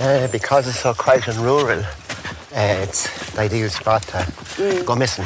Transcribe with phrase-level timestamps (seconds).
[0.00, 4.18] Uh, because it's so quiet and rural, uh, it's the ideal spot to
[4.58, 4.84] Mm.
[4.84, 5.24] go missing.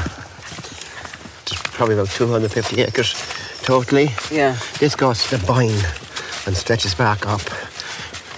[1.45, 3.14] There's probably about 250 acres
[3.62, 4.11] totally.
[4.30, 4.57] Yeah.
[4.79, 5.85] This goes to the Boyne
[6.46, 7.43] and stretches back up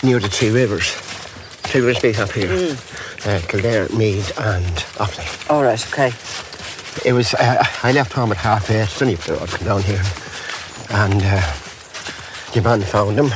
[0.03, 0.91] near the Three Rivers.
[1.63, 2.49] Three Rivers meet up here.
[2.49, 2.77] Mm.
[3.27, 4.67] Uh, Kildare, Meath and
[4.99, 5.51] Offaly.
[5.51, 6.13] All right, okay.
[7.09, 10.03] It was, uh, I left home at half eight, sunny the road come down here.
[10.91, 11.43] And uh,
[12.53, 13.31] the man found him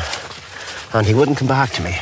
[0.95, 1.97] and he wouldn't come back to me.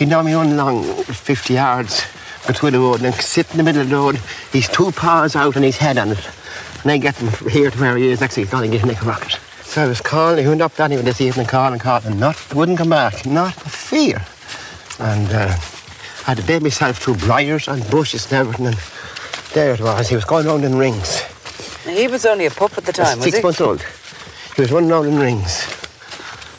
[0.00, 2.06] He'd know me run along 50 yards
[2.46, 4.18] between the road and then sit in the middle of the road,
[4.50, 6.30] he's two paws out and his head on it.
[6.82, 8.72] And I get him from here to where he is, next thing he's gone and
[8.72, 9.38] get him like a rocket.
[9.62, 12.54] So I was calling, he went up anyway this evening, and calling, and calling, not,
[12.54, 14.24] wouldn't come back, not a fear.
[15.00, 15.54] And uh,
[16.26, 18.76] I had to bait myself through briars and bushes and everything, and
[19.52, 20.08] there it was.
[20.08, 21.20] He was going round in rings.
[21.84, 23.42] He was only a pup at the time, was Six he?
[23.42, 23.82] months old.
[24.56, 25.62] He was running round in rings.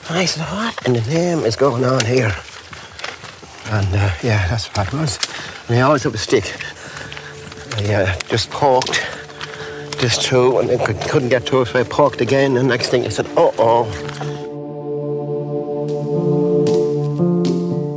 [0.09, 2.36] And I said, what in the name is going on here?
[3.72, 5.17] And uh, yeah, that's what it was.
[5.67, 6.53] And he always had a stick.
[7.78, 9.02] I uh, just poked
[10.02, 12.58] this through and could, couldn't get through, so I poked again.
[12.58, 13.88] And next thing I said, uh oh.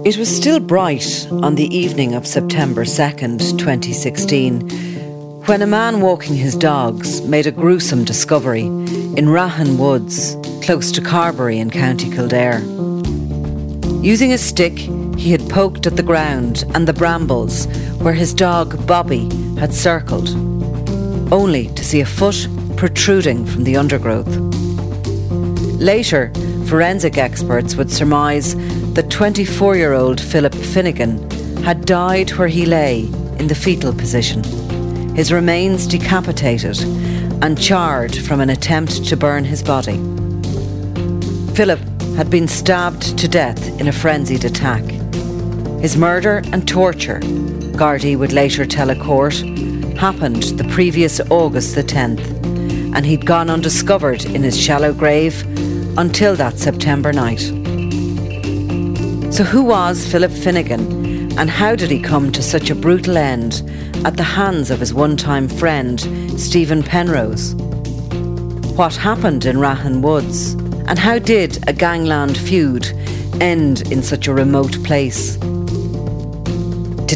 [0.07, 4.71] It was still bright on the evening of September 2nd, 2016,
[5.47, 11.01] when a man walking his dogs made a gruesome discovery in Rahan Woods, close to
[11.01, 12.61] Carbury in County Kildare.
[14.03, 14.87] Using a stick,
[15.55, 17.67] poked at the ground and the brambles
[18.03, 20.31] where his dog Bobby had circled,
[21.33, 24.37] only to see a foot protruding from the undergrowth.
[25.79, 26.33] Later,
[26.67, 28.57] forensic experts would surmise
[28.95, 31.31] that 24 year old Philip Finnegan
[31.63, 33.03] had died where he lay
[33.39, 34.43] in the fetal position,
[35.15, 36.81] his remains decapitated
[37.45, 39.99] and charred from an attempt to burn his body.
[41.55, 41.79] Philip
[42.17, 44.94] had been stabbed to death in a frenzied attack.
[45.85, 49.35] His murder and torture, Gardaí would later tell a court,
[49.99, 52.25] happened the previous August the 10th,
[52.97, 55.43] and he'd gone undiscovered in his shallow grave
[55.99, 57.41] until that September night.
[59.31, 63.63] So, who was Philip Finnegan, and how did he come to such a brutal end
[64.07, 66.01] at the hands of his one time friend,
[66.41, 67.55] Stephen Penrose?
[68.75, 70.55] What happened in Rahan Woods,
[70.89, 72.87] and how did a gangland feud
[73.43, 75.37] end in such a remote place?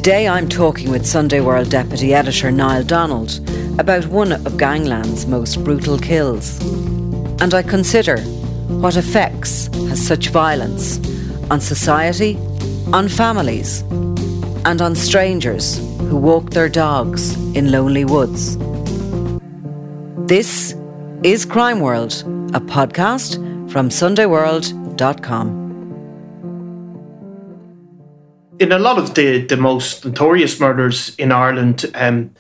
[0.09, 3.47] Today I'm talking with Sunday World Deputy Editor Niall Donald
[3.79, 6.59] about one of Gangland's most brutal kills.
[7.43, 8.17] And I consider
[8.81, 10.97] what effects has such violence
[11.51, 12.39] on society,
[12.91, 13.83] on families,
[14.65, 18.57] and on strangers who walk their dogs in lonely woods.
[20.27, 20.75] This
[21.23, 22.15] is Crime World,
[22.55, 23.37] a podcast
[23.71, 25.58] from SundayWorld.com.
[28.61, 32.35] in a lot of the, the most notorious murders in Ireland, um,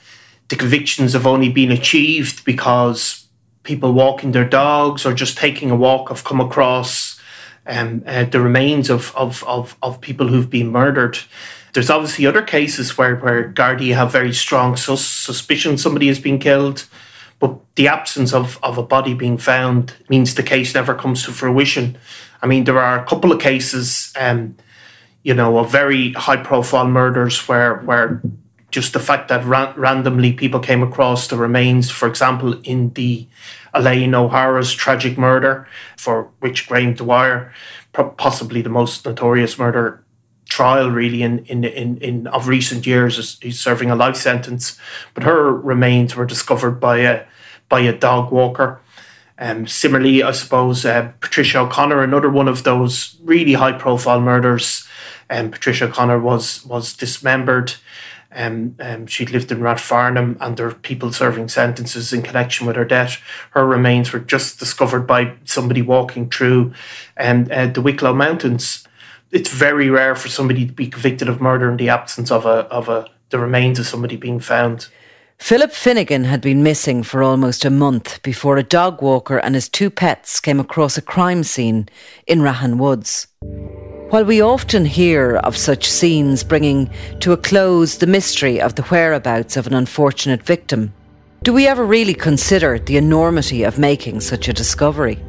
[0.48, 3.26] the convictions have only been achieved because
[3.62, 7.20] people walking their dogs or just taking a walk have come across
[7.66, 11.18] um, uh, the remains of, of, of, of people who've been murdered.
[11.74, 16.38] There's obviously other cases where, where Gardaí have very strong sus- suspicion somebody has been
[16.38, 16.86] killed,
[17.38, 21.32] but the absence of, of a body being found means the case never comes to
[21.32, 21.98] fruition.
[22.42, 24.12] I mean, there are a couple of cases.
[24.18, 24.56] Um,
[25.28, 28.22] you know, of very high profile murders where where
[28.70, 33.26] just the fact that ran- randomly people came across the remains, for example, in the
[33.74, 35.68] Elaine O'Hara's tragic murder,
[35.98, 37.52] for which Graham Dwyer,
[37.92, 40.02] possibly the most notorious murder
[40.48, 44.78] trial really in in in, in of recent years, is he's serving a life sentence,
[45.12, 47.26] but her remains were discovered by a
[47.68, 48.80] by a dog walker.
[49.38, 54.87] Um, similarly, I suppose uh, Patricia O'Connor, another one of those really high-profile murders.
[55.30, 57.74] Um, Patricia O'Connor was was dismembered.
[58.30, 62.76] Um, um, she'd lived in Rathfarnham, and there were people serving sentences in connection with
[62.76, 63.20] her death.
[63.52, 66.74] Her remains were just discovered by somebody walking through
[67.18, 68.86] um, uh, the Wicklow Mountains.
[69.30, 72.66] It's very rare for somebody to be convicted of murder in the absence of a
[72.70, 74.88] of a the remains of somebody being found.
[75.38, 79.68] Philip Finnegan had been missing for almost a month before a dog walker and his
[79.68, 81.88] two pets came across a crime scene
[82.26, 83.28] in Rahan Woods.
[84.10, 86.88] While we often hear of such scenes bringing
[87.20, 90.94] to a close the mystery of the whereabouts of an unfortunate victim,
[91.42, 95.22] do we ever really consider the enormity of making such a discovery?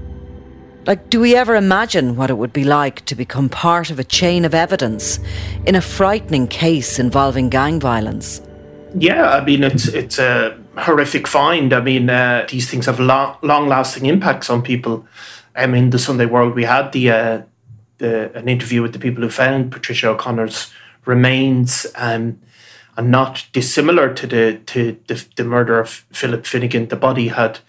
[0.85, 4.03] Like, do we ever imagine what it would be like to become part of a
[4.05, 5.19] chain of evidence
[5.65, 8.41] in a frightening case involving gang violence?
[8.95, 11.73] Yeah, I mean it's it's a horrific find.
[11.73, 15.05] I mean uh, these things have long long lasting impacts on people.
[15.55, 17.41] I mean, the Sunday World we had the, uh,
[17.99, 20.71] the an interview with the people who found Patricia O'Connor's
[21.05, 22.39] remains um,
[22.97, 26.87] and not dissimilar to the to the, the murder of Philip Finnegan.
[26.87, 27.59] The body had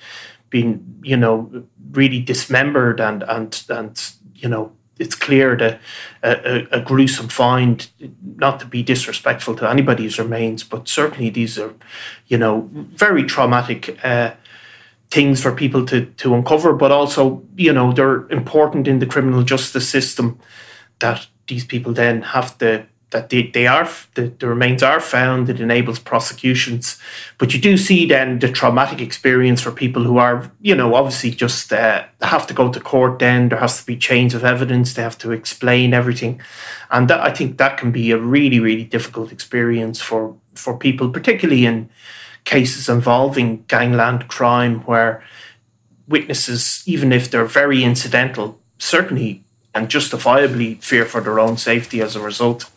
[0.49, 5.81] been, you know, really dismembered and and and you know it's clear that
[6.23, 7.89] a, a, gruesome find,
[8.37, 11.75] not to be disrespectful to anybody's remains, but certainly these are,
[12.27, 14.33] you know, very traumatic uh,
[15.11, 19.43] things for people to, to uncover, but also, you know, they're important in the criminal
[19.43, 20.39] justice system
[21.01, 25.49] that these people then have to that they, they are the, the remains are found
[25.49, 26.97] it enables prosecutions.
[27.39, 31.31] But you do see then the traumatic experience for people who are you know obviously
[31.33, 34.95] just uh, have to go to court then there has to be chains of evidence
[34.95, 36.41] they have to explain everything.
[36.91, 41.11] And that, i think that can be a really really difficult experience for for people
[41.11, 41.89] particularly in
[42.45, 45.23] cases involving gangland crime where
[46.09, 49.43] witnesses even if they're very incidental certainly
[49.75, 52.71] and justifiably fear for their own safety as a result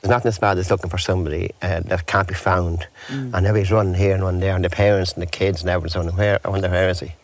[0.00, 3.34] there's nothing as bad as looking for somebody uh, that can't be found, mm.
[3.34, 5.96] and everybody's running here and running there, and the parents and the kids and everyone's
[5.96, 7.14] running where, I wonder where is he?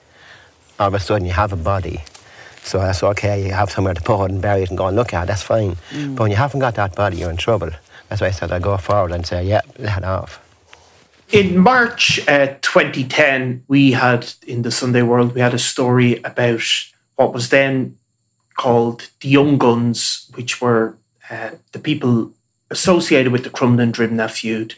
[0.81, 2.03] All of a sudden, you have a body,
[2.65, 3.47] so that's okay.
[3.47, 5.25] You have somewhere to put it and bury it and go and look at.
[5.25, 5.77] it, That's fine.
[5.91, 6.17] Mm.
[6.17, 7.71] But when you haven't got that body, you're in trouble.
[8.09, 10.41] That's why I said I go forward and say, yeah, let off.
[11.33, 16.63] In March uh, 2010, we had in the Sunday World we had a story about
[17.17, 17.97] what was then
[18.57, 20.97] called the Young Guns, which were
[21.31, 22.33] uh, the people
[22.71, 24.75] associated with the Crumlin Drimnagh feud.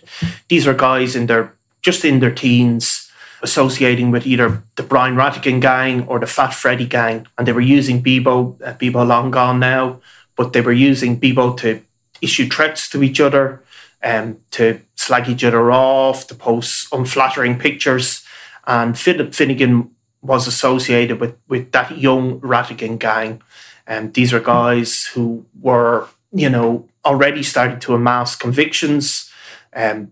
[0.49, 1.53] These are guys in their
[1.83, 3.11] just in their teens,
[3.43, 7.61] associating with either the Brian Rattigan gang or the Fat Freddy gang, and they were
[7.61, 8.61] using Bebo.
[8.63, 10.01] Uh, Bebo long gone now,
[10.37, 11.83] but they were using Bebo to
[12.23, 13.63] issue threats to each other,
[14.01, 18.25] and um, to slag each other off, to post unflattering pictures.
[18.67, 19.91] And Philip Finnegan
[20.23, 23.43] was associated with with that young Rattigan gang.
[23.87, 29.31] And um, these are guys who were, you know, already starting to amass convictions,
[29.73, 30.11] um,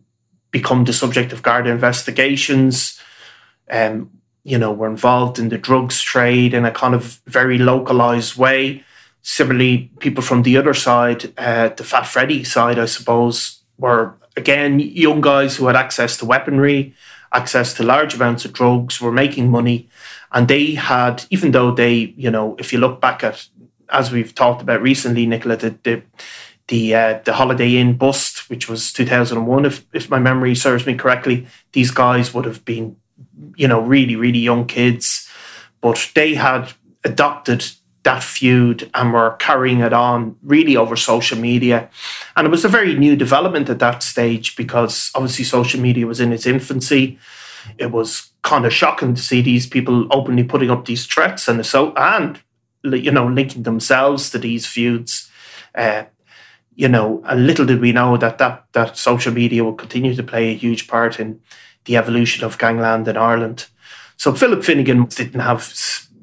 [0.52, 3.00] become the subject of Garda investigations.
[3.68, 4.10] Um,
[4.44, 8.84] you know, were involved in the drugs trade in a kind of very localized way.
[9.22, 14.80] Similarly, people from the other side, uh, the Fat Freddy side, I suppose, were again
[14.80, 16.94] young guys who had access to weaponry,
[17.32, 19.88] access to large amounts of drugs, were making money.
[20.32, 23.46] And they had, even though they, you know, if you look back at,
[23.90, 26.02] as we've talked about recently, Nicola, the, the
[26.68, 30.94] the uh, the Holiday Inn bust, which was 2001, if if my memory serves me
[30.94, 32.96] correctly, these guys would have been,
[33.56, 35.28] you know, really really young kids,
[35.80, 36.72] but they had
[37.04, 37.66] adopted
[38.04, 41.90] that feud and were carrying it on really over social media,
[42.36, 46.20] and it was a very new development at that stage because obviously social media was
[46.20, 47.18] in its infancy.
[47.78, 51.64] It was kind of shocking to see these people openly putting up these threats and
[51.64, 52.40] so and
[52.84, 55.30] you know linking themselves to these feuds.
[55.74, 56.04] Uh,
[56.76, 60.22] you know, a little did we know that, that that social media will continue to
[60.22, 61.40] play a huge part in
[61.84, 63.66] the evolution of gangland in Ireland.
[64.16, 65.62] So Philip Finnegan didn't have,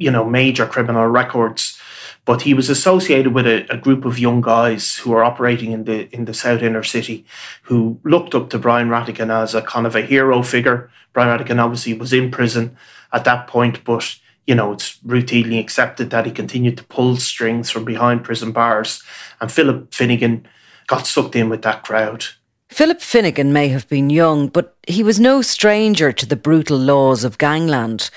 [0.02, 1.80] you know, major criminal records,
[2.26, 5.86] but he was associated with a, a, group of young guys who were operating in
[5.86, 7.26] the in the South Inner City,
[7.64, 10.90] who looked up to Brian Rattigan as a kind of a hero figure.
[11.14, 12.76] Brian Rattigan obviously was in prison
[13.14, 14.18] at that point, but
[14.48, 19.04] you know, it's routinely accepted that he continued to pull strings from behind prison bars.
[19.40, 20.48] And Philip Finnegan
[20.88, 22.26] got sucked in with that crowd.
[22.70, 27.24] Philip Finnegan may have been young, but he was no stranger to the brutal laws
[27.26, 28.10] of gangland,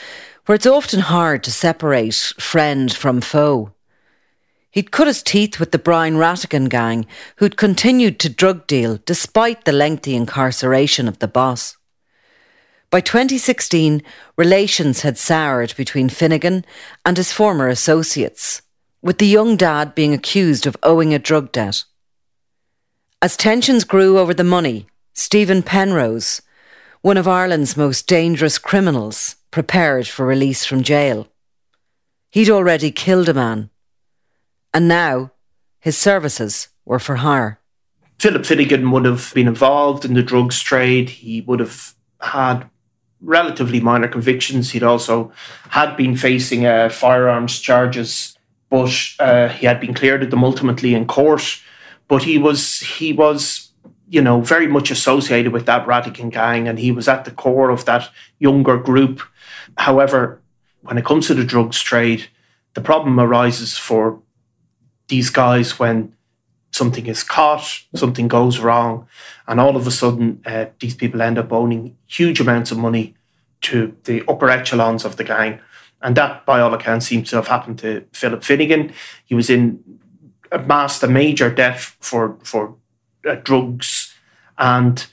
[0.46, 3.72] where it's often hard to separate friend from foe.
[4.70, 9.64] He'd cut his teeth with the Brian Rattigan gang, who'd continued to drug deal despite
[9.64, 11.76] the lengthy incarceration of the boss.
[12.90, 14.02] By 2016,
[14.36, 16.64] relations had soured between Finnegan
[17.04, 18.62] and his former associates,
[19.00, 21.84] with the young dad being accused of owing a drug debt.
[23.22, 26.42] As tensions grew over the money, Stephen Penrose,
[27.00, 31.28] one of Ireland's most dangerous criminals, prepared for release from jail.
[32.28, 33.70] He'd already killed a man,
[34.72, 35.30] and now
[35.78, 37.60] his services were for hire.
[38.18, 41.08] Philip Finnegan would have been involved in the drugs trade.
[41.08, 42.68] He would have had
[43.20, 44.72] relatively minor convictions.
[44.72, 45.30] He'd also
[45.68, 48.36] had been facing uh, firearms charges,
[48.70, 51.62] but uh, he had been cleared of them ultimately in court.
[52.08, 53.70] But he was he was
[54.08, 57.70] you know very much associated with that Rattigan gang, and he was at the core
[57.70, 59.22] of that younger group.
[59.76, 60.40] However,
[60.82, 62.28] when it comes to the drugs trade,
[62.74, 64.20] the problem arises for
[65.08, 66.14] these guys when
[66.72, 69.06] something is caught, something goes wrong,
[69.46, 73.14] and all of a sudden uh, these people end up owning huge amounts of money
[73.60, 75.60] to the upper echelons of the gang.
[76.02, 78.92] And that, by all accounts, seems to have happened to Philip Finnegan.
[79.24, 79.82] He was in
[80.52, 82.76] amassed a major debt for for
[83.26, 84.14] uh, drugs
[84.58, 85.06] and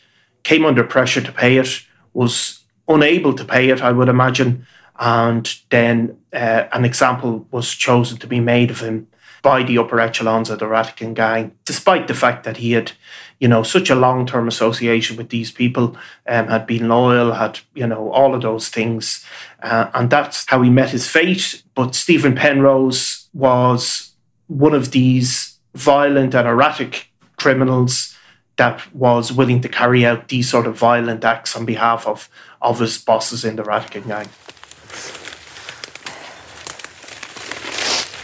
[0.43, 2.60] came under pressure to pay it, was
[2.93, 4.65] unable to pay it, I would imagine.
[4.99, 9.07] And then uh, an example was chosen to be made of him
[9.41, 12.91] by the upper echelons of the Rattigan gang, despite the fact that he had,
[13.39, 17.59] you know, such a long term association with these people, um, had been loyal, had,
[17.73, 19.25] you know, all of those things.
[19.63, 21.63] Uh, and that's how he met his fate.
[21.73, 24.11] But Stephen Penrose was
[24.47, 28.15] one of these violent and erratic criminals
[28.61, 32.29] that was willing to carry out these sort of violent acts on behalf of,
[32.61, 34.29] of his bosses in the Rattigan gang.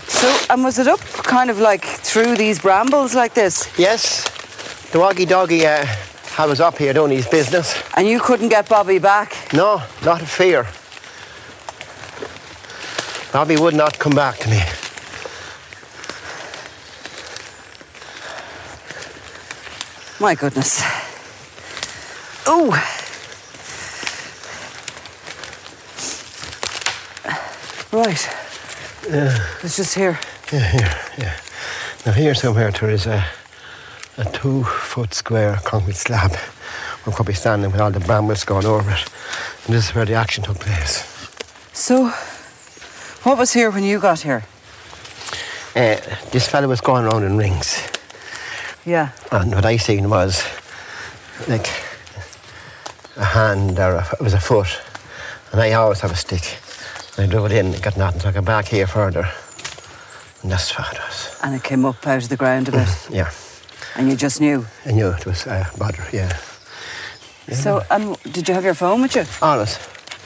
[0.07, 3.67] So, and was it up kind of like through these brambles like this?
[3.79, 4.25] Yes,
[4.91, 5.87] the woggy doggy uh,
[6.37, 7.73] I was up here doing his business.
[7.95, 9.33] And you couldn't get Bobby back?
[9.53, 10.67] No, not a fear.
[13.33, 14.61] Bobby would not come back to me.
[20.19, 20.81] My goodness.
[22.47, 22.71] Oh.
[27.91, 28.29] Right.
[29.07, 29.37] Yeah.
[29.61, 30.19] It's just here.
[30.51, 31.39] Yeah, here, yeah.
[32.05, 33.23] Now here somewhere there is a,
[34.17, 36.31] a two foot square concrete slab.
[37.05, 39.05] We're probably standing with all the brambles going over it.
[39.65, 41.05] And this is where the action took place.
[41.73, 42.07] So,
[43.23, 44.43] what was here when you got here?
[45.75, 45.97] Uh,
[46.31, 47.96] this fella was going around in rings.
[48.87, 49.11] Yeah.
[49.33, 50.41] And what I seen was
[51.49, 51.67] like
[53.17, 54.79] a hand or a, it was a foot.
[55.51, 56.57] And I always have a stick.
[57.17, 58.21] And I drove it in and got nothing.
[58.21, 59.29] So I got back here further.
[60.41, 61.37] And that's what it was.
[61.43, 62.87] And it came up out of the ground a bit.
[62.87, 63.31] Mm-hmm, yeah.
[63.97, 64.65] And you just knew.
[64.85, 66.37] I knew it was a bother, yeah.
[67.51, 69.25] So, um, did you have your phone with you?
[69.41, 69.79] Always.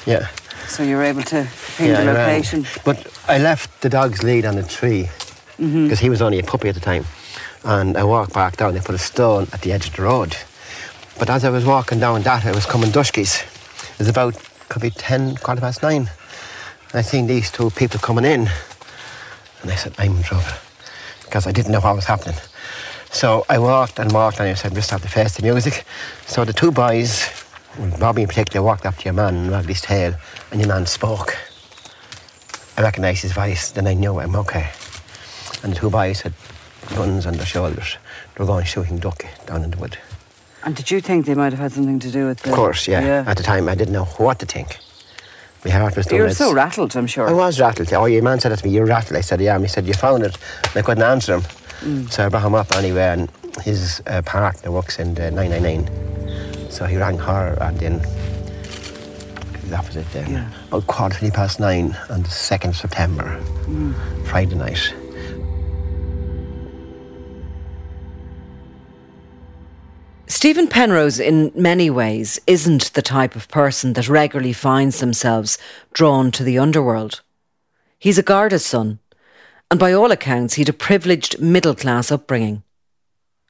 [0.05, 0.27] Yeah.
[0.67, 2.15] So you were able to ping the I ran.
[2.15, 2.67] location.
[2.85, 5.09] But I left the dog's lead on the tree
[5.57, 5.83] mm-hmm.
[5.83, 7.05] because he was only a puppy at the time.
[7.63, 8.73] And I walked back down.
[8.73, 10.35] They put a stone at the edge of the road.
[11.19, 13.43] But as I was walking down that, I was coming duskies.
[13.93, 14.35] It was about,
[14.69, 16.09] could be 10, quarter past nine.
[16.89, 18.49] And I seen these two people coming in.
[19.61, 20.45] And I said, I'm in trouble.
[21.23, 22.35] Because I didn't know what was happening.
[23.11, 25.83] So I walked and walked and I said, just have to face the music.
[26.25, 27.29] So the two boys,
[27.99, 30.15] Bobby in particular, walked up to your man and wagged his tail
[30.49, 31.35] and your man spoke.
[32.77, 34.71] I recognised his voice, then I knew I'm okay.
[35.61, 36.33] And the two boys had
[36.95, 37.97] guns on their shoulders.
[38.35, 39.97] They were going shooting duck down in the wood.
[40.63, 42.49] And did you think they might have had something to do with the...
[42.49, 43.23] Of course, yeah.
[43.25, 44.77] At the time, I didn't know what to think.
[45.65, 47.27] My heart was You were so rattled, I'm sure.
[47.27, 47.91] I was rattled.
[47.93, 49.17] Oh, your man said that to me, you're rattled.
[49.17, 49.55] I said, yeah.
[49.55, 50.37] And he said, you found it.
[50.63, 52.07] And I couldn't answer him.
[52.09, 53.31] So I brought him up anyway, and
[53.63, 56.69] his uh, partner works in the 999.
[56.69, 57.99] So he rang her, and then
[59.69, 60.31] that was it then.
[60.31, 60.51] Yeah.
[60.67, 63.39] About quarter past nine on the 2nd of September,
[64.25, 64.93] Friday night.
[70.31, 75.57] Stephen Penrose, in many ways, isn't the type of person that regularly finds themselves
[75.91, 77.19] drawn to the underworld.
[77.99, 78.99] He's a Garda's son,
[79.69, 82.63] and by all accounts, he'd a privileged middle class upbringing.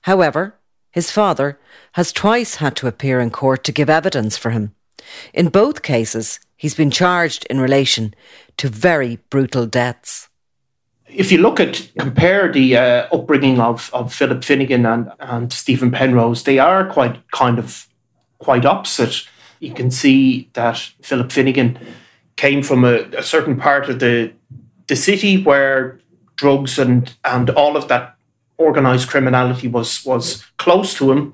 [0.02, 0.56] However,
[0.90, 1.60] his father
[1.92, 4.74] has twice had to appear in court to give evidence for him.
[5.36, 8.16] In both cases, he's been charged in relation
[8.58, 10.30] to very brutal deaths.
[11.14, 15.92] If you look at compare the uh, upbringing of, of Philip Finnegan and, and Stephen
[15.92, 17.88] Penrose, they are quite kind of
[18.40, 19.28] quite opposite.
[19.60, 21.78] You can see that Philip Finnegan
[22.36, 24.32] came from a, a certain part of the
[24.88, 26.00] the city where
[26.36, 28.16] drugs and and all of that
[28.58, 31.34] organized criminality was was close to him.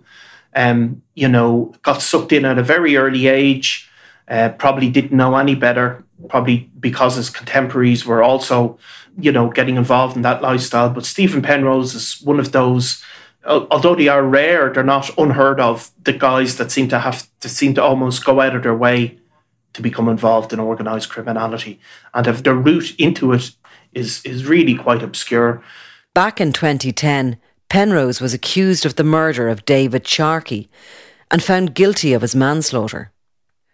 [0.55, 3.89] Um, you know, got sucked in at a very early age.
[4.27, 6.03] Uh, probably didn't know any better.
[6.29, 8.79] Probably because his contemporaries were also,
[9.19, 10.89] you know, getting involved in that lifestyle.
[10.89, 13.03] But Stephen Penrose is one of those.
[13.45, 15.91] Although they are rare, they're not unheard of.
[16.03, 19.19] The guys that seem to have to seem to almost go out of their way
[19.73, 21.79] to become involved in organized criminality,
[22.13, 23.51] and if their route into it
[23.93, 25.61] is is really quite obscure.
[26.13, 27.37] Back in 2010,
[27.69, 30.69] Penrose was accused of the murder of David Sharkey
[31.29, 33.11] and found guilty of his manslaughter.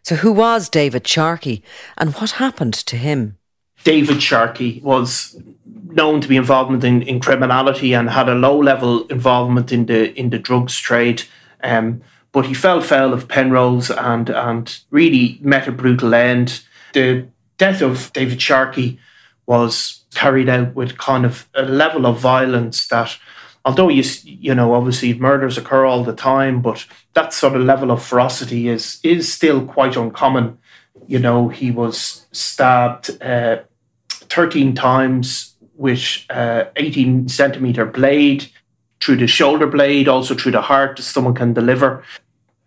[0.03, 1.63] So, who was David Sharkey
[1.97, 3.37] and what happened to him?
[3.85, 9.07] David Sharkey was known to be involved in, in criminality and had a low level
[9.07, 11.23] involvement in the in the drugs trade.
[11.63, 12.01] Um,
[12.33, 16.63] but he fell foul of Penrose and and really met a brutal end.
[16.93, 18.99] The death of David Sharkey
[19.45, 23.17] was carried out with kind of a level of violence that
[23.65, 27.91] although you you know obviously murders occur all the time but that sort of level
[27.91, 30.57] of ferocity is is still quite uncommon
[31.07, 33.57] you know he was stabbed uh,
[34.09, 38.47] 13 times with uh, 18 centimeter blade
[39.03, 42.03] through the shoulder blade, also through the heart, the stomach and the liver.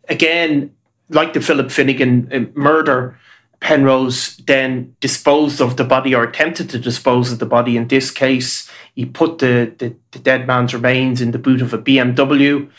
[0.08, 0.74] Again,
[1.08, 3.18] like the Philip Finnegan uh, murder,
[3.60, 7.76] Penrose then disposed of the body or attempted to dispose of the body.
[7.76, 11.72] In this case, he put the, the, the dead man's remains in the boot of
[11.72, 12.70] a BMW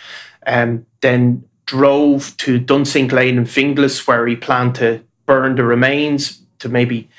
[0.44, 6.42] and then drove to Dunsink Lane in Finglas, where he planned to burn the remains
[6.60, 7.10] to maybe,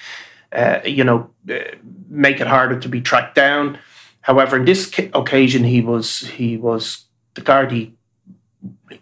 [0.52, 1.58] uh, you know, uh,
[2.08, 3.78] make it harder to be tracked down.
[4.22, 7.94] However, in this occasion, he was he was the guard he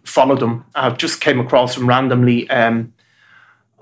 [0.05, 0.65] followed him.
[0.75, 2.93] I just came across him randomly um,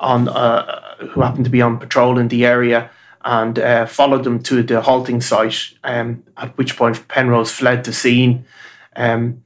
[0.05, 2.91] on uh, who happened to be on patrol in the area
[3.25, 5.73] and uh, followed them to the halting site.
[5.83, 8.45] Um, at which point Penrose fled the scene.
[8.97, 9.43] Um,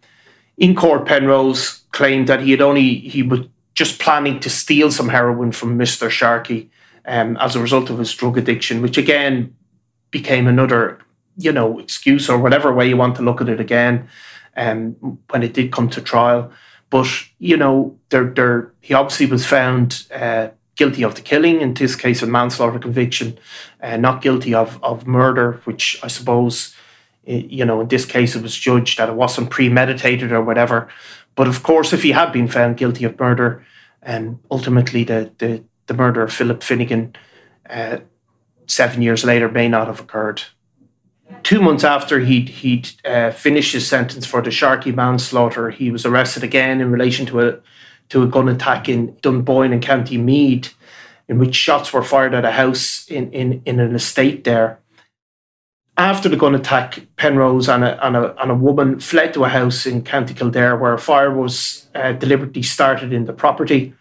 [0.57, 3.41] in court, Penrose claimed that he had only he was
[3.75, 6.71] just planning to steal some heroin from Mister Sharkey
[7.05, 9.55] um, as a result of his drug addiction, which again
[10.11, 10.99] became another
[11.37, 14.09] you know excuse or whatever way you want to look at it again.
[14.57, 14.97] Um,
[15.31, 16.51] when it did come to trial,
[16.91, 17.97] but you know,
[18.81, 23.39] he obviously was found uh, guilty of the killing, in this case, a manslaughter conviction,
[23.83, 26.75] uh, not guilty of, of murder, which I suppose,
[27.25, 30.89] you know, in this case, it was judged that it wasn't premeditated or whatever.
[31.35, 33.65] But of course, if he had been found guilty of murder,
[34.03, 37.15] and um, ultimately the, the, the murder of Philip Finnegan
[37.69, 37.99] uh,
[38.67, 40.43] seven years later may not have occurred.
[41.43, 46.05] Two months after he'd, he'd uh, finished his sentence for the Sharkey manslaughter, he was
[46.05, 47.59] arrested again in relation to a
[48.09, 50.75] to a gun attack in Dunboyne in County Meath,
[51.29, 54.81] in which shots were fired at a house in, in, in an estate there.
[55.97, 59.49] After the gun attack, Penrose and a, and, a, and a woman fled to a
[59.49, 63.95] house in County Kildare where a fire was uh, deliberately started in the property.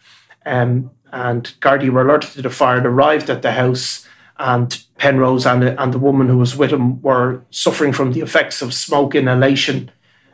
[0.45, 4.07] Um, and Gardaí were alerted to the fire and arrived at the house.
[4.39, 8.61] And Penrose and, and the woman who was with him were suffering from the effects
[8.61, 9.91] of smoke inhalation.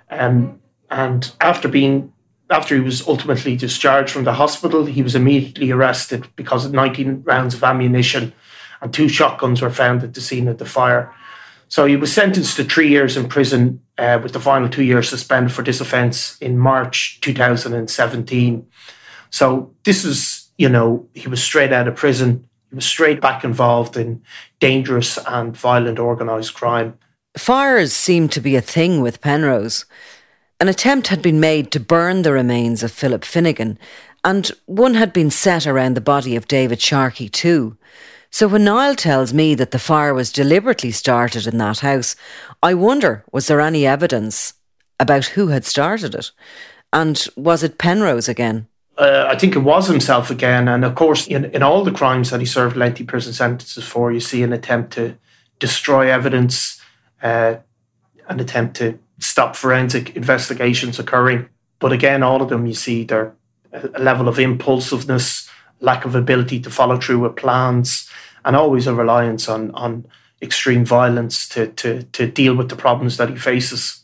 [0.10, 2.14] Um, and after being
[2.50, 7.56] after he was ultimately discharged from the hospital, he was immediately arrested because 19 rounds
[7.56, 8.34] of ammunition
[8.82, 11.14] and two shotguns were found at the scene of the fire.
[11.68, 15.10] So he was sentenced to three years in prison, uh, with the final two years
[15.10, 18.68] suspended for this offence in March 2017.
[19.32, 22.48] So this is, you know, he was straight out of prison.
[22.74, 24.24] Was straight back involved in
[24.60, 26.98] dangerous and violent organised crime.
[27.38, 29.86] Fires seemed to be a thing with Penrose.
[30.60, 33.78] An attempt had been made to burn the remains of Philip Finnegan,
[34.24, 37.78] and one had been set around the body of David Sharkey too.
[38.32, 42.16] So when Niall tells me that the fire was deliberately started in that house,
[42.64, 44.56] I wonder was there any evidence
[45.00, 46.32] about who had started it?
[46.92, 48.68] And was it Penrose again?
[48.98, 50.68] Uh, I think it was himself again.
[50.68, 54.12] And of course, in, in all the crimes that he served lengthy prison sentences for,
[54.12, 55.18] you see an attempt to
[55.60, 56.82] destroy evidence,
[57.22, 57.56] uh,
[58.28, 61.50] an attempt to stop forensic investigations occurring.
[61.80, 63.34] But again, all of them you see they're
[63.72, 68.10] a level of impulsiveness, lack of ability to follow through with plans,
[68.46, 70.06] and always a reliance on on
[70.42, 74.04] extreme violence to to to deal with the problems that he faces.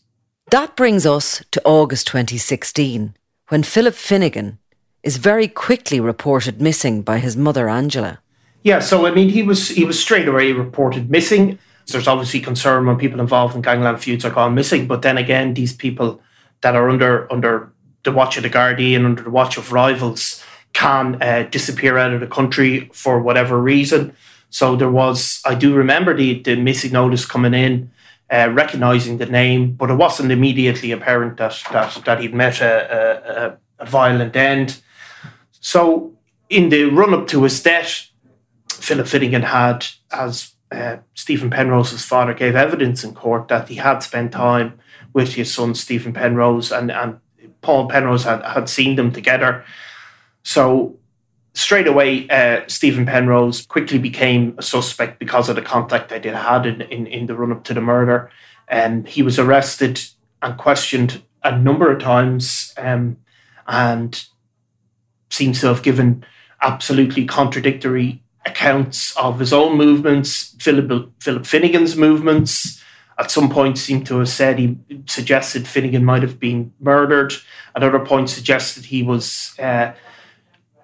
[0.50, 3.16] That brings us to August 2016,
[3.50, 4.59] when Philip Finnegan
[5.04, 8.20] is very quickly reported missing by his mother Angela.
[8.64, 11.60] Yeah, so I mean he was he was straight away reported missing
[11.92, 14.88] there's obviously concern when people involved in gangland feuds are gone missing.
[14.88, 16.22] But then again, these people
[16.62, 17.72] that are under under
[18.04, 22.14] the watch of the Gardaí and under the watch of rivals can uh, disappear out
[22.14, 24.16] of the country for whatever reason.
[24.52, 27.92] So there was, I do remember the, the missing notice coming in,
[28.32, 33.58] uh, recognizing the name, but it wasn't immediately apparent that that, that he'd met a,
[33.80, 34.82] a, a violent end.
[35.60, 36.14] So
[36.50, 38.10] in the run up to his death,
[38.70, 44.00] Philip Finnegan had, as uh, Stephen Penrose's father gave evidence in court that he had
[44.00, 44.80] spent time
[45.14, 47.20] with his son Stephen Penrose and, and
[47.62, 49.64] Paul Penrose had, had seen them together.
[50.44, 50.98] So
[51.54, 56.30] straight away, uh, Stephen Penrose quickly became a suspect because of the contact that he
[56.32, 58.32] had in, in, in the run up to the murder.
[58.68, 60.02] And he was arrested
[60.42, 63.18] and questioned a number of times um,
[63.68, 64.24] and
[65.30, 66.26] seems to have given
[66.62, 72.82] absolutely contradictory accounts of his own movements, Philip, Philip Finnegan's movements.
[73.18, 77.34] At some point, seemed to have said he suggested Finnegan might have been murdered.
[77.76, 79.92] At other points, suggested he was uh,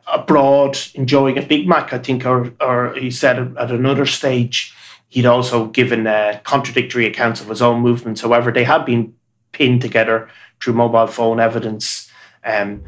[0.06, 1.94] abroad enjoying a Big Mac.
[1.94, 4.74] I think, or, or he said at another stage
[5.08, 8.20] he'd also given uh, contradictory accounts of his own movements.
[8.20, 9.16] However, they had been
[9.54, 10.30] pinned together
[10.60, 12.12] through mobile phone evidence.
[12.44, 12.84] Um,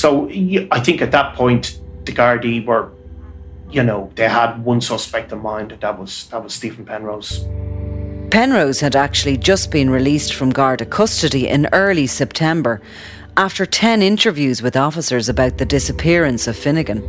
[0.00, 0.28] so
[0.70, 2.92] I think at that point, the Gardaí were
[3.70, 5.76] you know, they had one suspect in mind.
[5.80, 7.44] That was that was Stephen Penrose.
[8.30, 12.80] Penrose had actually just been released from Garda custody in early September
[13.36, 17.00] after 10 interviews with officers about the disappearance of Finnegan.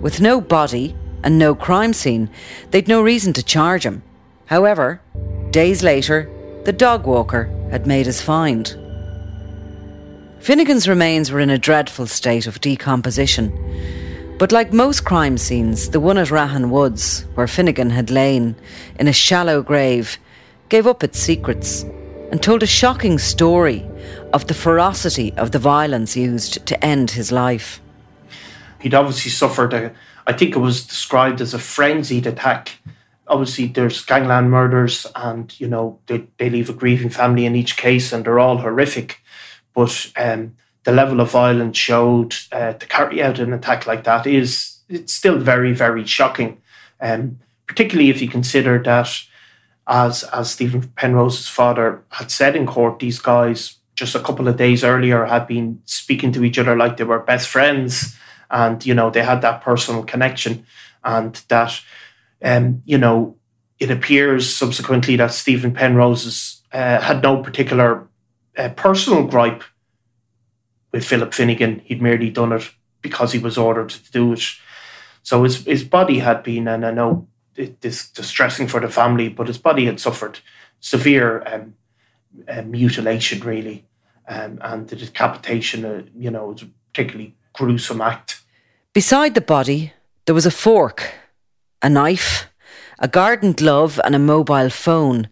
[0.00, 2.30] With no body and no crime scene,
[2.70, 4.02] they'd no reason to charge him.
[4.46, 5.00] However,
[5.50, 6.30] days later,
[6.64, 8.83] the dog walker had made his find.
[10.44, 13.50] Finnegan's remains were in a dreadful state of decomposition.
[14.38, 18.54] But like most crime scenes, the one at Rahan Woods, where Finnegan had lain
[18.98, 20.18] in a shallow grave,
[20.68, 21.84] gave up its secrets
[22.30, 23.86] and told a shocking story
[24.34, 27.80] of the ferocity of the violence used to end his life.
[28.80, 29.94] He'd obviously suffered a,
[30.26, 32.72] I think it was described as a frenzied attack.
[33.28, 37.78] Obviously, there's gangland murders, and you know they, they leave a grieving family in each
[37.78, 39.22] case, and they're all horrific.
[39.74, 44.26] But um, the level of violence showed uh, to carry out an attack like that
[44.26, 46.60] is it's still very very shocking,
[47.00, 49.08] um, particularly if you consider that
[49.86, 54.56] as as Stephen Penrose's father had said in court, these guys just a couple of
[54.56, 58.16] days earlier had been speaking to each other like they were best friends,
[58.50, 60.66] and you know they had that personal connection,
[61.02, 61.80] and that
[62.42, 63.36] um, you know
[63.78, 68.08] it appears subsequently that Stephen Penrose's uh, had no particular
[68.56, 69.64] uh, personal gripe
[70.92, 71.80] with Philip Finnegan.
[71.84, 72.70] He'd merely done it
[73.02, 74.42] because he was ordered to do it.
[75.22, 79.28] So his his body had been, and I know it is distressing for the family,
[79.28, 80.40] but his body had suffered
[80.80, 81.74] severe um,
[82.48, 83.84] uh, mutilation, really,
[84.28, 85.84] um, and the decapitation.
[85.84, 88.42] Uh, you know, was a particularly gruesome act.
[88.92, 89.92] Beside the body,
[90.26, 91.12] there was a fork,
[91.82, 92.46] a knife,
[92.98, 95.28] a garden glove, and a mobile phone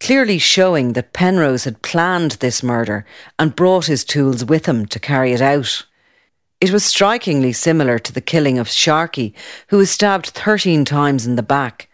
[0.00, 3.04] clearly showing that Penrose had planned this murder
[3.38, 5.84] and brought his tools with him to carry it out.
[6.60, 9.34] It was strikingly similar to the killing of Sharkey,
[9.68, 11.88] who was stabbed 13 times in the back,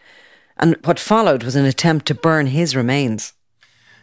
[0.56, 3.32] and what followed was an attempt to burn his remains.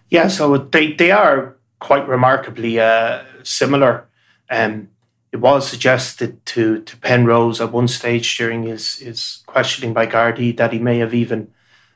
[0.10, 4.08] Yeah, so they, they are quite remarkably uh, similar.
[4.50, 4.90] Um,
[5.32, 10.56] it was suggested to, to Penrose at one stage during his, his questioning by Gardaí
[10.58, 11.52] that he may have even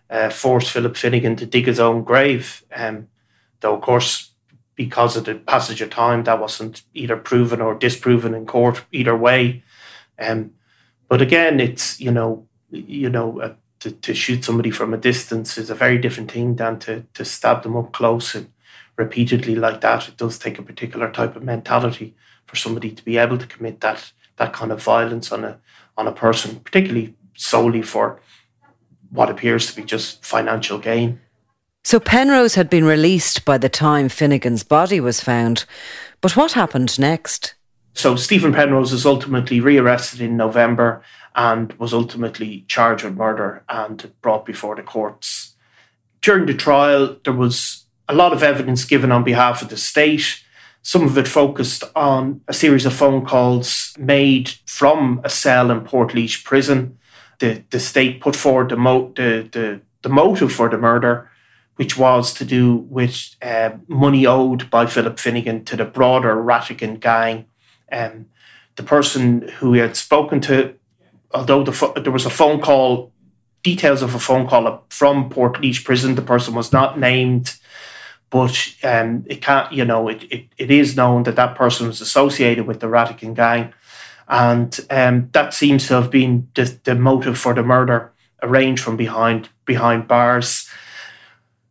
[0.09, 2.63] uh, Philip Finnegan to dig his own grave.
[2.73, 3.07] Um,
[3.61, 4.31] though, of course,
[4.75, 9.15] because of the passage of time, that wasn't either proven or disproven in court either
[9.15, 9.63] way.
[10.19, 10.51] Um,
[11.07, 15.57] but again, it's you know, you know, uh, to, to shoot somebody from a distance
[15.57, 18.51] is a very different thing than to to stab them up close and
[18.97, 20.07] repeatedly like that.
[20.07, 22.15] It does take a particular type of mentality
[22.45, 25.59] for somebody to be able to commit that that kind of violence on a
[25.97, 28.19] on a person, particularly solely for
[29.15, 31.19] what appears to be just financial gain.
[31.84, 35.65] So Penrose had been released by the time Finnegan's body was found.
[36.19, 37.54] But what happened next?
[37.93, 41.04] So Stephen Penrose was ultimately rearrested in November
[41.36, 45.56] and was ultimately charged with murder and brought before the courts.
[46.21, 50.43] During the trial, there was a lot of evidence given on behalf of the state.
[50.82, 55.82] Some of it focused on a series of phone calls made from a cell in
[55.82, 56.97] Portlaoise prison
[57.39, 61.30] the, the state put forward the, mo- the, the, the motive for the murder,
[61.76, 67.00] which was to do with uh, money owed by Philip Finnegan to the broader Rattigan
[67.00, 67.45] gang.
[67.91, 68.28] Um,
[68.76, 70.76] the person who he had spoken to,
[71.34, 73.12] although the fo- there was a phone call,
[73.63, 77.56] details of a phone call from Portlaoise prison, the person was not named,
[78.30, 82.02] but um, it can't, you know, it, it, it is known that that person was
[82.02, 83.74] associated with the Rattigan gang
[84.27, 88.11] and um, that seems to have been the, the motive for the murder,
[88.41, 90.69] arranged from behind behind bars.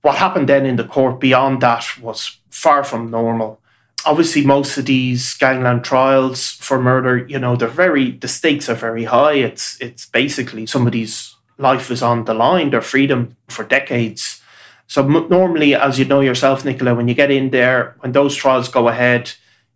[0.02, 3.60] What happened then in the court beyond that was far from normal.
[4.06, 8.74] Obviously, most of these gangland trials for murder, you know, they're very the stakes are
[8.74, 9.34] very high.
[9.34, 14.42] It's it's basically somebody's life is on the line, their freedom for decades.
[14.86, 18.36] So m- normally, as you know yourself, Nicola, when you get in there, when those
[18.36, 19.32] trials go ahead,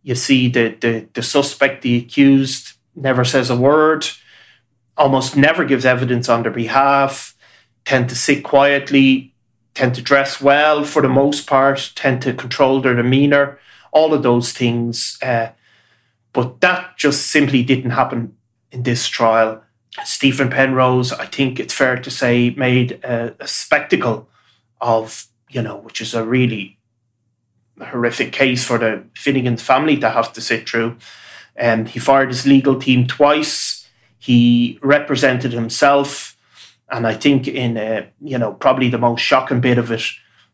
[0.09, 4.07] you see the, the, the suspect, the accused, never says a word,
[4.97, 7.37] almost never gives evidence on their behalf,
[7.85, 9.35] tend to sit quietly,
[9.75, 13.59] tend to dress well for the most part, tend to control their demeanor,
[13.93, 15.19] all of those things.
[15.21, 15.51] Uh,
[16.33, 18.35] but that just simply didn't happen
[18.73, 19.63] in this trial.
[20.05, 24.27] Stephen Penrose, I think it's fair to say, made a, a spectacle
[24.81, 26.78] of, you know, which is a really
[27.81, 30.97] horrific case for the Finnegan's family to have to sit through.
[31.57, 33.89] And um, he fired his legal team twice.
[34.19, 36.37] He represented himself,
[36.91, 40.03] and I think in a, you know probably the most shocking bit of it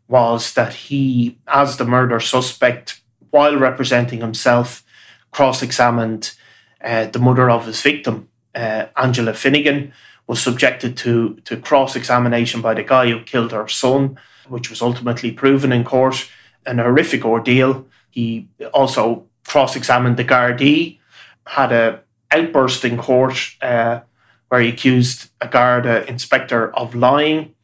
[0.08, 4.84] was that he, as the murder suspect, while representing himself,
[5.30, 6.34] cross-examined
[6.82, 9.92] uh, the mother of his victim, uh, Angela Finnegan,
[10.26, 14.82] was subjected to, to cross examination by the guy who killed her son, which was
[14.82, 16.28] ultimately proven in court.
[16.66, 17.86] An horrific ordeal.
[18.10, 20.98] He also cross examined the Gardaí,
[21.46, 22.00] had a
[22.30, 24.00] outburst in court uh,
[24.48, 27.54] where he accused a Garda inspector of lying.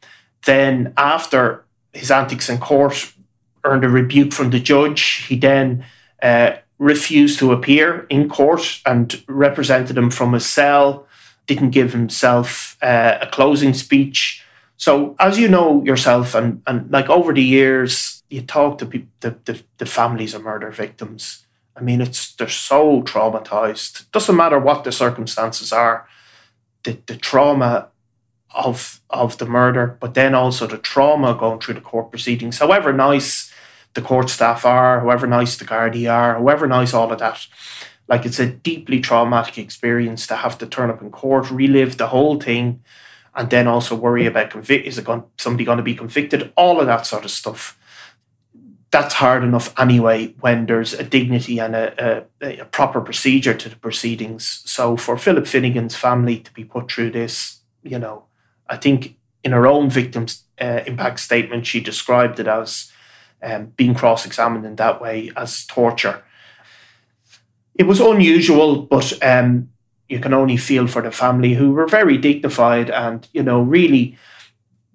[0.45, 3.13] Then, after his antics in court,
[3.63, 5.25] earned a rebuke from the judge.
[5.27, 5.85] He then
[6.21, 11.07] uh, refused to appear in court and represented him from his cell
[11.47, 14.43] didn't give himself uh, a closing speech.
[14.77, 19.09] So, as you know yourself, and, and like over the years, you talk to people,
[19.19, 21.45] the, the, the families of murder victims.
[21.75, 24.09] I mean, it's they're so traumatized.
[24.11, 26.07] Doesn't matter what the circumstances are,
[26.83, 27.89] the, the trauma
[28.53, 32.59] of of the murder, but then also the trauma going through the court proceedings.
[32.59, 33.51] However nice
[33.93, 37.47] the court staff are, however nice the Gardaí are, however nice all of that,
[38.07, 42.07] like it's a deeply traumatic experience to have to turn up in court, relive the
[42.07, 42.83] whole thing,
[43.35, 46.51] and then also worry about convict is it going, somebody going to be convicted?
[46.55, 47.77] All of that sort of stuff.
[48.91, 53.69] That's hard enough anyway when there's a dignity and a, a, a proper procedure to
[53.69, 54.61] the proceedings.
[54.65, 58.25] So for Philip Finnegan's family to be put through this, you know,
[58.67, 62.91] I think in her own victim's uh, impact statement, she described it as
[63.41, 66.23] um, being cross examined in that way as torture
[67.75, 69.69] it was unusual, but um,
[70.07, 74.17] you can only feel for the family who were very dignified and, you know, really.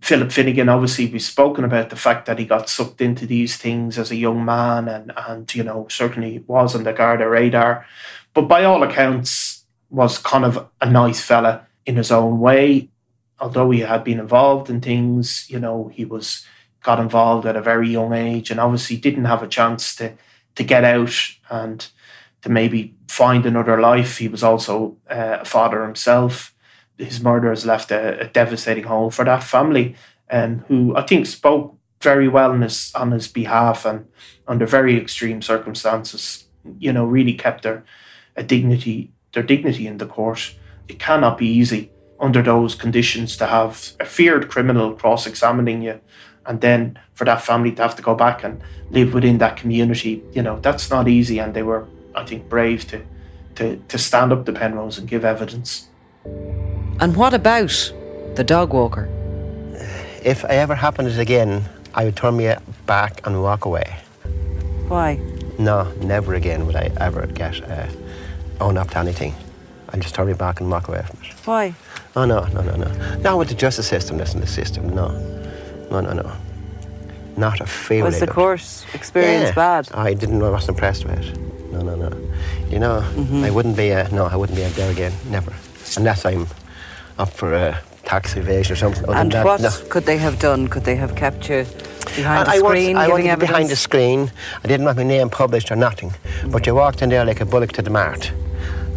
[0.06, 3.98] Philip Finnegan, obviously, we've spoken about the fact that he got sucked into these things
[3.98, 7.84] as a young man and, and you know, certainly was on the Garda radar.
[8.32, 12.88] But by all accounts, was kind of a nice fella in his own way.
[13.40, 16.46] Although he had been involved in things, you know, he was
[16.84, 20.12] got involved at a very young age and obviously didn't have a chance to
[20.54, 21.16] to get out
[21.50, 21.88] and
[22.42, 24.18] to maybe find another life.
[24.18, 26.54] He was also uh, a father himself.
[26.98, 29.96] His murder has left a, a devastating hole for that family,
[30.30, 34.06] um, who I think spoke very well on his on his behalf and
[34.46, 36.44] under very extreme circumstances.
[36.78, 37.84] You know, really kept their
[38.36, 40.54] a dignity their dignity in the court.
[40.88, 46.00] It cannot be easy under those conditions to have a feared criminal cross examining you
[46.46, 50.22] and then for that family to have to go back and live within that community,
[50.32, 51.38] you know, that's not easy.
[51.38, 53.02] And they were I think, brave to,
[53.56, 55.88] to, to stand up to Penrose and give evidence.
[57.00, 57.92] And what about
[58.34, 59.08] the dog walker?
[60.24, 62.52] If it ever happened again, I would turn me
[62.86, 63.96] back and walk away.
[64.88, 65.20] Why?
[65.58, 67.86] No, never again would I ever get uh,
[68.60, 69.34] own up to anything.
[69.90, 71.32] I'd just turn me back and walk away from it.
[71.44, 71.74] Why?
[72.16, 73.16] Oh, no, no, no, no.
[73.18, 75.08] Not with the justice system, listen, the system, no.
[75.90, 76.32] No, no, no.
[77.36, 78.04] Not a feeling.
[78.04, 79.54] Was the course experience yeah.
[79.54, 79.88] bad?
[79.92, 81.46] I didn't, I wasn't impressed with it
[81.82, 82.30] no, no, no.
[82.70, 83.44] You know, mm-hmm.
[83.44, 85.52] I wouldn't be, uh, no, I wouldn't be out there again, never.
[85.96, 86.46] Unless I'm
[87.18, 89.04] up for a tax evasion or something.
[89.08, 89.70] and that, what no.
[89.90, 90.68] could they have done?
[90.68, 91.66] Could they have kept you
[92.14, 94.30] behind I, the screen, I giving I behind the screen.
[94.64, 96.10] I didn't want my name published or nothing.
[96.10, 96.50] Mm-hmm.
[96.50, 98.32] But you walked in there like a bullock to the mart.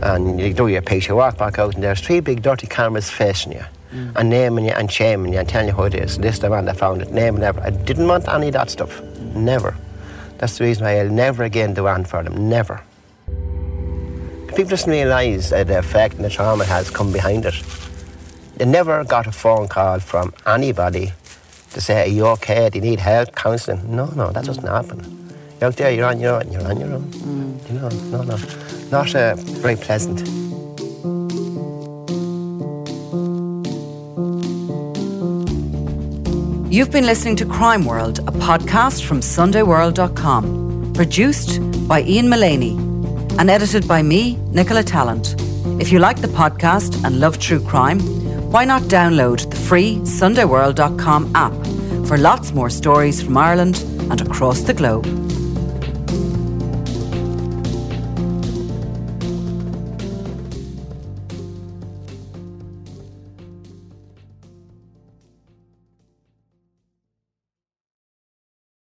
[0.01, 3.09] And you do your piece, you walk back out, and there's three big dirty cameras
[3.09, 3.65] facing you.
[3.91, 4.15] Mm.
[4.15, 6.17] And naming you and shaming you and telling you who it is.
[6.19, 7.73] This is the man that found it, name and everything.
[7.73, 9.01] I didn't want any of that stuff.
[9.35, 9.75] Never.
[10.37, 12.47] That's the reason why I'll never again do one for them.
[12.47, 12.81] Never
[14.59, 17.55] people just realise uh, the effect and the trauma has come behind it.
[18.57, 21.13] They never got a phone call from anybody
[21.71, 22.69] to say, Are you okay?
[22.69, 23.95] Do you need help, counselling?
[23.95, 24.99] No, no, that doesn't happen.
[25.61, 27.03] You're out there, you're on your own, you're on your own.
[27.03, 27.69] Mm.
[27.69, 28.37] You know, no, no.
[28.91, 30.27] Not uh, very pleasant.
[36.69, 42.88] You've been listening to Crime World, a podcast from SundayWorld.com, produced by Ian Mullaney
[43.39, 45.33] and edited by me, Nicola Tallant.
[45.81, 47.99] If you like the podcast and love true crime,
[48.51, 51.53] why not download the free SundayWorld.com app
[52.05, 53.77] for lots more stories from Ireland
[54.11, 55.28] and across the globe.